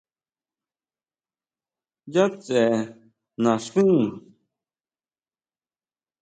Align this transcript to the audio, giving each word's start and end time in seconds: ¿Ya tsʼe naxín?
¿Ya 2.13 2.23
tsʼe 2.43 2.61
naxín? 3.43 3.93